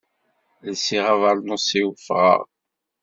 [0.71, 2.41] Lsiɣ abernus-iw, ffɣeɣ.